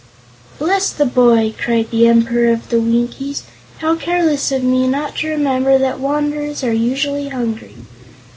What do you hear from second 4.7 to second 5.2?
not